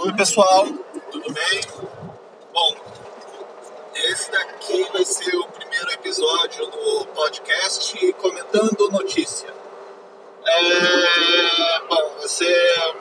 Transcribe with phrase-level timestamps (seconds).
[0.00, 0.64] Oi pessoal,
[1.10, 1.60] tudo bem?
[2.52, 2.76] Bom,
[3.94, 9.52] esse daqui vai ser o primeiro episódio do podcast comentando notícia.
[10.46, 12.46] É, bom, você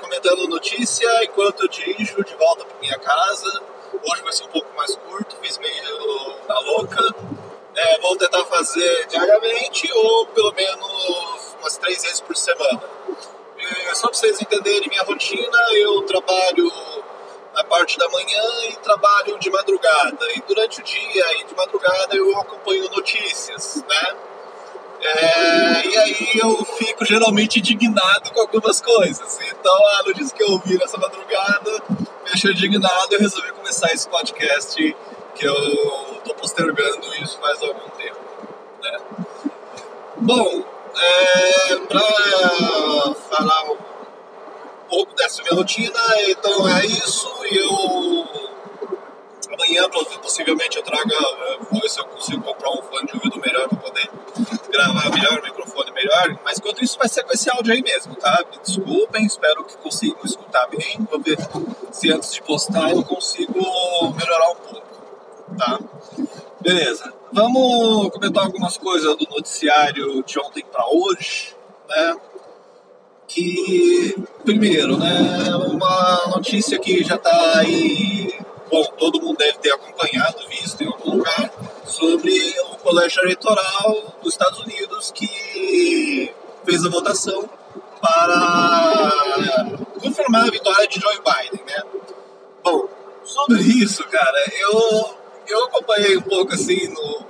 [0.02, 3.61] comentando notícia enquanto eu dirijo de volta para minha casa.
[4.04, 7.16] Hoje vai ser um pouco mais curto, fiz meio na louca.
[7.75, 12.82] É, vou tentar fazer diariamente ou pelo menos umas três vezes por semana.
[13.70, 16.71] É, só para vocês entenderem minha rotina, eu trabalho
[17.54, 20.25] na parte da manhã e trabalho de madrugada.
[20.36, 24.15] E durante o dia e de madrugada eu acompanho notícias, né?
[25.00, 29.39] É, e aí eu fico geralmente indignado com algumas coisas.
[29.50, 34.08] Então a notícia que eu ouvi nessa madrugada me deixou indignado e resolvi começar esse
[34.08, 34.95] podcast
[35.36, 38.20] que eu estou postergando isso faz algum tempo.
[38.81, 39.00] Né?
[40.17, 40.64] Bom,
[41.00, 43.78] é, para falar um
[44.89, 47.30] pouco dessa minha rotina, então é isso.
[47.45, 48.47] E eu
[49.53, 49.89] amanhã
[50.22, 51.16] possivelmente eu traga,
[51.72, 54.09] vou ver se eu consigo comprar um fone de ouvido melhor para poder
[54.70, 56.40] gravar melhor, microfone melhor.
[56.44, 58.44] Mas enquanto isso vai ser com esse áudio aí mesmo, tá?
[58.52, 61.08] Me desculpem, espero que consigam escutar bem.
[61.09, 61.38] Vou ver
[61.92, 63.53] se antes de postar eu consigo
[64.16, 64.88] melhorar um pouco,
[65.58, 65.80] tá?
[66.62, 67.17] Beleza.
[67.31, 71.53] Vamos comentar algumas coisas do noticiário de ontem para hoje,
[71.89, 72.16] né?
[73.28, 78.34] Que, primeiro, né, uma notícia que já está aí,
[78.72, 81.52] bom, todo mundo deve ter acompanhado, visto em algum lugar,
[81.86, 82.31] sobre
[82.72, 87.50] o colégio eleitoral dos Estados Unidos que fez a votação
[88.00, 89.12] para
[90.02, 91.84] confirmar a vitória de Joe Biden, né?
[92.64, 92.88] Bom,
[93.25, 95.17] sobre isso, cara, eu
[95.48, 97.26] eu acompanhei um pouco assim no,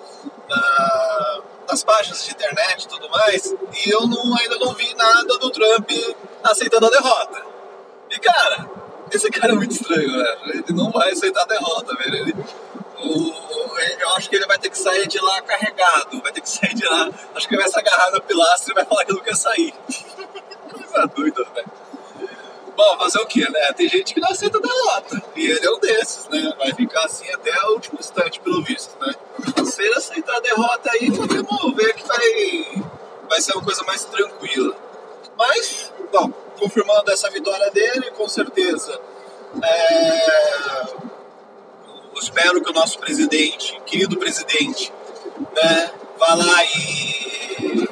[0.50, 3.54] na, nas páginas de internet e tudo mais,
[3.86, 5.90] e eu não, ainda não vi nada do Trump
[6.44, 7.46] aceitando a derrota.
[8.10, 8.70] E cara,
[9.12, 10.40] esse cara é muito estranho, velho.
[10.50, 12.16] Ele não vai aceitar a derrota, velho.
[12.16, 12.36] Ele,
[13.00, 13.48] o,
[14.00, 16.74] eu acho que ele vai ter que sair de lá carregado, vai ter que sair
[16.74, 17.10] de lá.
[17.36, 19.74] Acho que ele vai se agarrar no pilastra e vai falar que não quer sair.
[20.72, 21.72] Coisa doida, velho.
[22.78, 23.74] Bom, fazer o que, né?
[23.74, 25.20] Tem gente que não aceita derrota.
[25.36, 26.54] E ele é um desses, né?
[26.60, 29.16] Vai ficar assim até o último instante, pelo visto, né?
[29.66, 32.86] Se ele aceitar a derrota aí, podemos ver que vai,
[33.28, 34.76] vai ser uma coisa mais tranquila.
[35.36, 39.02] Mas, bom, confirmando essa vitória dele, com certeza.
[39.64, 40.82] É,
[42.14, 44.94] eu espero que o nosso presidente, querido presidente,
[45.56, 47.90] né, vá lá e,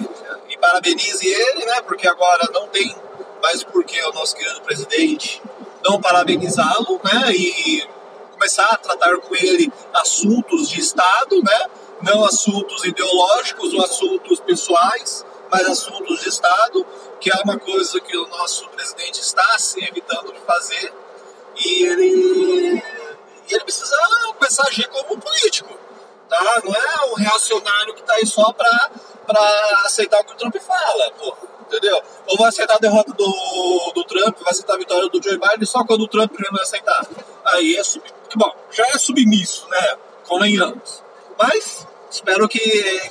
[0.47, 1.81] e parabenize ele, né?
[1.81, 2.95] Porque agora não tem
[4.25, 5.39] nosso querido presidente
[5.83, 7.31] não parabenizá-lo, né?
[7.31, 7.87] E
[8.31, 11.69] começar a tratar com ele assuntos de Estado, né?
[12.01, 16.83] Não assuntos ideológicos ou assuntos pessoais, mas assuntos de Estado,
[17.21, 20.91] que é uma coisa que o nosso presidente está se evitando de fazer.
[21.55, 22.83] E ele,
[23.47, 23.95] ele precisa
[24.39, 25.77] começar a agir como um político,
[26.27, 26.61] tá?
[26.63, 28.89] Não é um reacionário que está aí só para
[29.85, 32.01] aceitar o que o Trump fala, pô entendeu?
[32.27, 35.65] Ou vai aceitar a derrota do, do Trump, vai aceitar a vitória do Joe Biden
[35.65, 37.07] só quando o Trump não aceitar.
[37.45, 38.03] Aí é sub...
[38.35, 39.97] Bom, já é submisso, né?
[40.27, 41.03] Convenhamos.
[41.37, 42.59] Mas espero que,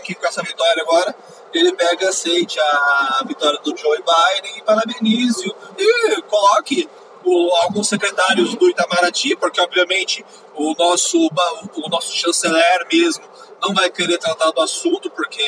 [0.00, 1.14] que com essa vitória agora
[1.52, 6.88] ele pegue e aceite a vitória do Joe Biden e parabenize e coloque
[7.24, 13.24] o, alguns secretários do Itamaraty, porque obviamente o nosso, o, o nosso chanceler mesmo
[13.62, 15.42] não vai querer tratar do assunto, porque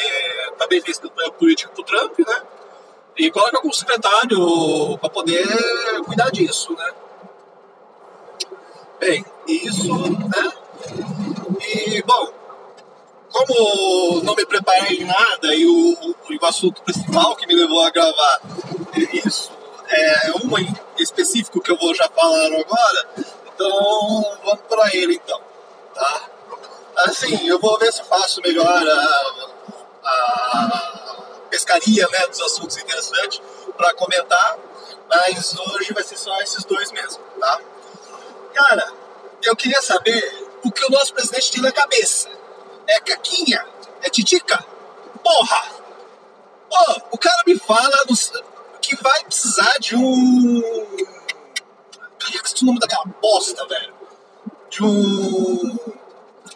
[0.59, 2.43] também fez campanha política pro Trump, né?
[3.17, 5.47] E coloca algum secretário para poder
[6.05, 6.93] cuidar disso, né?
[9.01, 9.95] Bem, isso,
[10.29, 10.53] né?
[11.61, 12.33] E, bom,
[13.31, 17.83] como não me preparei em nada e o, o, o assunto principal que me levou
[17.83, 18.41] a gravar
[19.13, 19.51] isso
[19.89, 23.09] é uma em específico que eu vou já falar agora,
[23.55, 25.41] então vamos para ele então,
[25.95, 26.23] tá?
[26.97, 29.33] Assim, eu vou ver se faço melhor a,
[30.05, 31.06] a
[31.57, 33.41] pescaria né, dos assuntos interessantes
[33.77, 34.59] para comentar,
[35.09, 37.61] mas hoje vai ser só esses dois mesmo, tá?
[38.53, 38.93] Cara,
[39.43, 42.29] eu queria saber o que o nosso presidente tem na cabeça.
[42.87, 43.67] É caquinha?
[44.03, 44.63] É titica?
[45.25, 45.73] Porra!
[46.69, 47.97] Pô, o cara me fala
[48.83, 50.63] que vai precisar de um.
[52.19, 53.95] Caraca, é o nome daquela bosta, velho.
[54.69, 55.79] De um.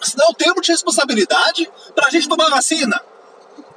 [0.01, 3.03] Assinar o termo de responsabilidade pra gente tomar vacina.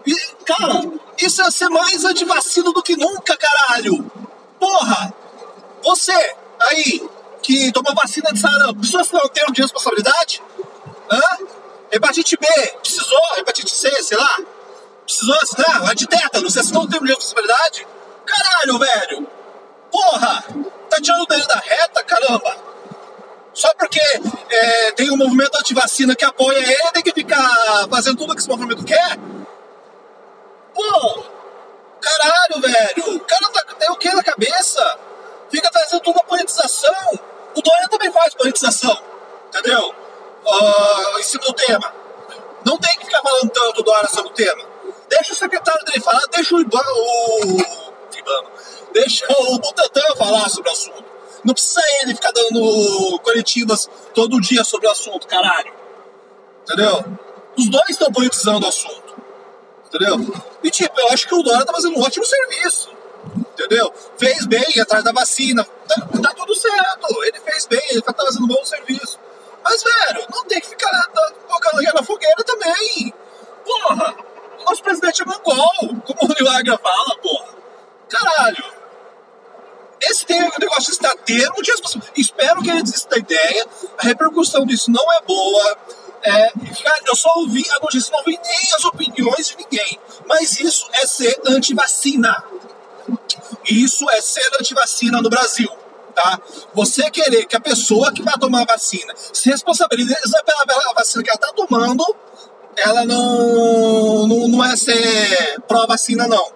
[0.05, 0.15] E,
[0.45, 0.81] cara,
[1.17, 4.11] isso é ser mais antivacina do que nunca, caralho!
[4.59, 5.13] Porra!
[5.83, 7.09] Você, aí,
[7.41, 10.41] que tomou vacina de sarampo, precisou assinar um termo de responsabilidade?
[11.09, 11.21] Hã?
[11.91, 12.47] Hepatite B,
[12.81, 13.19] precisou?
[13.37, 14.37] Hepatite C, sei lá?
[15.05, 15.89] Precisou assinar?
[15.89, 17.87] A de tétano, você assinou um termo de responsabilidade?
[18.25, 19.27] Caralho, velho!
[19.91, 20.45] Porra!
[20.89, 22.57] Tá tirando dele da reta, caramba!
[23.53, 24.01] Só porque
[24.49, 28.49] é, tem um movimento anti-vacina que apoia ele, tem que ficar fazendo tudo que esse
[28.49, 29.19] movimento quer?
[30.73, 31.23] Pô,
[32.01, 33.15] caralho, velho.
[33.15, 34.99] O cara tá, tem o que na cabeça?
[35.49, 37.19] Fica trazendo tudo a politização.
[37.55, 38.97] O Dória também faz politização,
[39.47, 39.93] entendeu?
[40.43, 41.93] Uh, em cima do tema.
[42.65, 44.65] Não tem que ficar falando tanto Dória sobre o tema.
[45.07, 46.89] Deixa o secretário dele falar, deixa o Ibama,
[48.17, 48.49] Ibama,
[48.93, 51.05] deixa o Butantan falar sobre o assunto.
[51.43, 55.73] Não precisa ele ficar dando coletivas todo dia sobre o assunto, caralho.
[56.63, 57.03] Entendeu?
[57.57, 59.02] Os dois estão politizando o assunto.
[59.93, 60.43] Entendeu?
[60.63, 62.89] E tipo, eu acho que o Dória tá fazendo um ótimo serviço.
[63.37, 63.93] Entendeu?
[64.17, 65.63] Fez bem atrás da vacina.
[65.87, 67.23] Tá, tá tudo certo.
[67.23, 69.19] Ele fez bem, ele tá fazendo um bom serviço.
[69.63, 70.89] Mas, velho, não tem que ficar
[71.47, 73.13] colocando lenha na fogueira também.
[73.63, 74.15] Porra,
[74.59, 77.53] o nosso presidente é mongol, como o Nilagra fala, porra.
[78.09, 78.65] Caralho.
[80.01, 81.47] Esse tem, negócio está de
[82.17, 83.67] Espero que ele desista da ideia.
[83.97, 85.77] A repercussão disso não é boa.
[86.23, 86.51] É,
[87.05, 89.99] eu só ouvi a notícia, não ouvi nem as opiniões de ninguém.
[90.25, 92.43] Mas isso é ser anti-vacina.
[93.69, 95.69] Isso é ser anti-vacina no Brasil
[96.13, 96.39] tá?
[96.73, 100.15] Você querer que a pessoa que vai tomar a vacina se responsabilize
[100.45, 102.05] pela vacina que ela está tomando,
[102.77, 106.51] ela não, não, não é ser pró-vacina, não.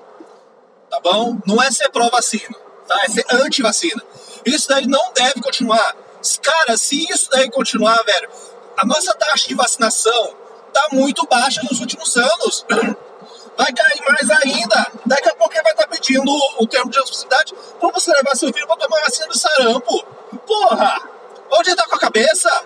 [0.90, 1.38] Tá bom?
[1.46, 2.56] Não é ser pró-vacina,
[2.88, 3.00] tá?
[3.04, 4.02] É ser anti-vacina.
[4.46, 5.96] Isso daí não deve continuar.
[6.42, 8.30] Cara, se isso daí continuar, velho,
[8.78, 10.36] a nossa taxa de vacinação
[10.72, 12.66] tá muito baixa nos últimos anos.
[13.58, 14.88] vai cair mais ainda.
[15.04, 18.54] Daqui a pouco ele vai estar pedindo o termo de responsabilidade para você levar seu
[18.54, 20.06] filho para tomar vacina do sarampo.
[20.46, 21.02] Porra!
[21.52, 22.66] Onde ele tá com a cabeça?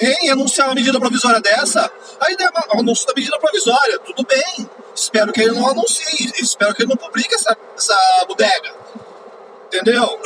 [0.00, 0.30] Hein?
[0.30, 1.90] Anunciar uma medida provisória dessa?
[2.20, 2.36] Aí
[2.78, 4.70] anúncio da medida provisória, tudo bem.
[4.94, 8.74] Espero que ele não anuncie, espero que ele não publique essa, essa bodega.
[9.66, 10.20] Entendeu?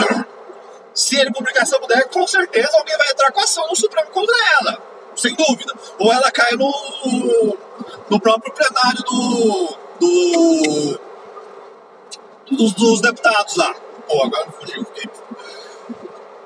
[0.94, 4.34] Se ele publicar essa bodega, com certeza alguém vai entrar com ação no Supremo contra
[4.60, 4.82] ela.
[5.16, 5.72] Sem dúvida.
[5.98, 7.56] Ou ela cai no,
[8.08, 11.00] no próprio plenário do, do
[12.50, 13.74] dos, dos, deputados lá.
[14.06, 14.86] Pô, agora fugiu.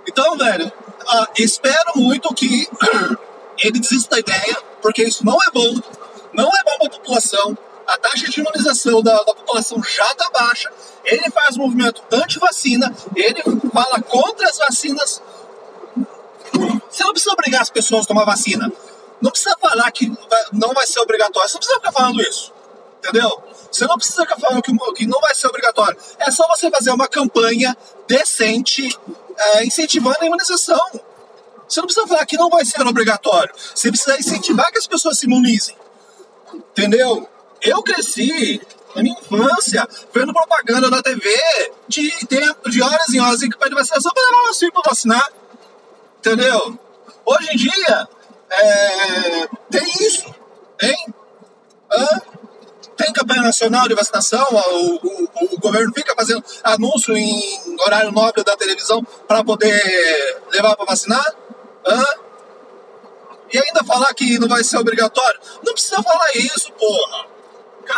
[0.06, 2.66] Então, velho, uh, espero muito que
[3.58, 5.74] ele desista da ideia, porque isso não é bom,
[6.32, 7.58] não é bom para a população.
[7.88, 10.70] A taxa de imunização da, da população já está baixa.
[11.06, 13.42] Ele faz movimento anti-vacina, ele
[13.72, 15.22] fala contra as vacinas.
[16.90, 18.70] Você não precisa obrigar as pessoas a tomar vacina.
[19.22, 20.12] Não precisa falar que
[20.52, 21.48] não vai ser obrigatório.
[21.48, 22.52] Você não precisa ficar falando isso.
[22.98, 23.42] Entendeu?
[23.72, 25.98] Você não precisa ficar falando que, não vai ser obrigatório.
[26.18, 27.74] É só você fazer uma campanha
[28.06, 28.86] decente
[29.34, 30.80] é, incentivando a imunização.
[31.66, 33.54] Você não precisa falar que não vai ser obrigatório.
[33.74, 35.74] Você precisa incentivar que as pessoas se imunizem.
[36.52, 37.26] Entendeu?
[37.62, 38.60] Eu cresci
[38.94, 41.28] na minha infância vendo propaganda na TV
[41.86, 44.90] de tempo, de horas em horas em que pede vacinação para levar o filho para
[44.90, 45.32] vacinar.
[46.18, 46.78] Entendeu?
[47.24, 48.08] Hoje em dia,
[48.50, 50.34] é, tem isso,
[50.80, 51.14] hein?
[51.90, 52.06] Hã?
[52.96, 57.40] Tem campanha nacional de vacinação, o, o, o, governo fica fazendo anúncio em
[57.80, 61.24] horário nobre da televisão para poder levar para vacinar?
[61.86, 62.04] Hã?
[63.52, 65.40] E ainda falar que não vai ser obrigatório?
[65.64, 67.37] Não precisa falar isso, porra!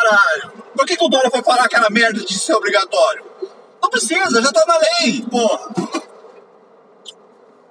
[0.00, 0.52] Caralho!
[0.74, 3.24] Por que, que o Dória foi falar aquela merda de ser obrigatório?
[3.82, 5.68] Não precisa, já tá na lei, porra!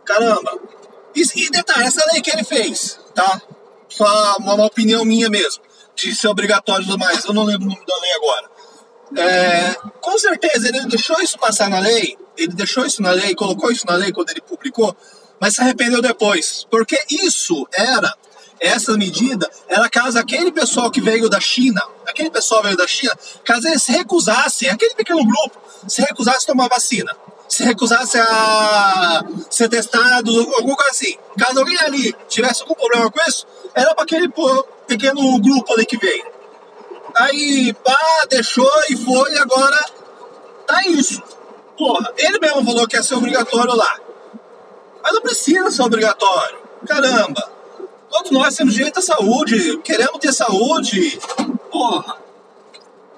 [0.06, 0.60] Caramba!
[1.16, 3.42] E, e detalhe, essa lei que ele fez, tá?
[3.88, 4.06] Só
[4.38, 5.64] uma, uma opinião minha mesmo,
[5.96, 8.50] de ser obrigatório e tudo mais, eu não lembro o nome da lei agora.
[9.18, 13.72] É, com certeza ele deixou isso passar na lei, ele deixou isso na lei, colocou
[13.72, 14.96] isso na lei quando ele publicou,
[15.40, 18.14] mas se arrependeu depois, porque isso era,
[18.60, 23.18] essa medida, era caso aquele pessoal que veio da China, aquele pessoal veio da China,
[23.44, 27.16] caso eles se recusassem, aquele pequeno grupo, se recusasse a tomar vacina
[27.50, 31.18] se recusasse a ser testado, alguma coisa assim.
[31.38, 34.32] Caso alguém ali tivesse algum problema com isso, era para aquele
[34.88, 36.26] pequeno grupo ali que veio.
[37.16, 37.98] Aí, pá,
[38.30, 39.78] deixou e foi, e agora
[40.68, 41.22] tá isso.
[41.76, 44.00] Porra, ele mesmo falou que ia ser obrigatório lá.
[45.02, 46.60] Mas não precisa ser obrigatório.
[46.88, 47.59] Caramba.
[48.10, 51.20] Todos nós temos direito à saúde, queremos ter saúde.
[51.72, 52.18] Porra.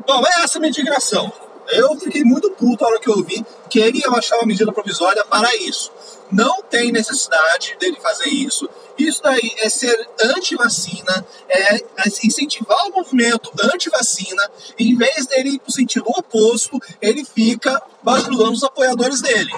[0.05, 1.31] Bom, é essa a minha indignação.
[1.69, 4.71] Eu fiquei muito puto a hora que eu vi que ele ia baixar uma medida
[4.73, 5.91] provisória para isso.
[6.29, 8.69] Não tem necessidade dele fazer isso.
[8.97, 11.83] Isso daí é ser anti-vacina, é
[12.23, 14.51] incentivar o movimento anti-vacina.
[14.77, 19.51] Em vez dele ir para o sentido oposto, ele fica bajulando os apoiadores dele.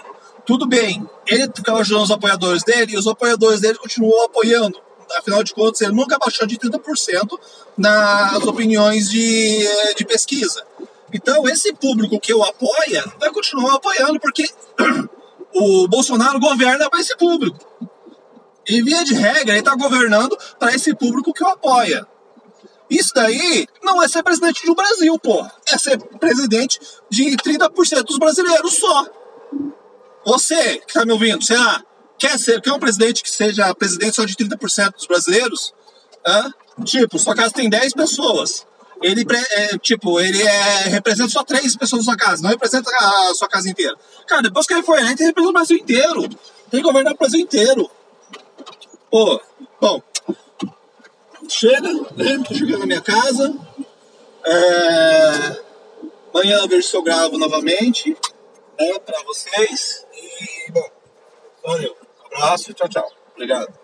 [0.46, 4.83] Tudo bem, ele fica bajulando os apoiadores dele e os apoiadores dele continuam apoiando.
[5.18, 7.40] Afinal de contas, ele nunca baixou de 30%
[7.78, 10.64] nas opiniões de, de pesquisa.
[11.14, 14.50] Então, esse público que o apoia vai continuar apoiando, porque
[15.54, 17.58] o Bolsonaro governa para esse público.
[18.68, 22.08] E via de regra, ele está governando para esse público que o apoia.
[22.90, 25.46] Isso daí não é ser presidente do Brasil, pô.
[25.68, 26.80] É ser presidente
[27.10, 29.06] de 30% dos brasileiros só.
[30.26, 31.84] Você que está me ouvindo, sei lá,
[32.18, 35.74] quer ser, quer um presidente que seja presidente só de 30% dos brasileiros?
[36.26, 36.54] Hã?
[36.84, 38.66] Tipo, sua casa tem 10 pessoas.
[39.02, 43.34] Ele, é, tipo, ele é, representa só 3 pessoas da sua casa, não representa a
[43.36, 43.96] sua casa inteira.
[44.26, 46.22] Cara, depois que ele for eleito, ele representa o Brasil inteiro.
[46.72, 47.92] Tem que governar o Brasil inteiro.
[49.12, 49.42] Pô,
[49.80, 50.02] bom,
[51.50, 52.44] chega, né?
[52.48, 53.54] Tô chegando na minha casa.
[54.46, 55.64] É...
[56.34, 58.18] Amanhã eu vejo se eu gravo novamente,
[58.80, 60.06] né, pra vocês.
[60.16, 60.90] E, bom,
[61.64, 62.03] valeu.
[62.36, 63.08] Abraço tchau, tchau.
[63.36, 63.83] Obrigado.